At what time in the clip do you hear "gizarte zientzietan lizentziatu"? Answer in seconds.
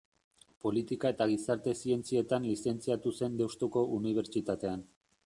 1.33-3.13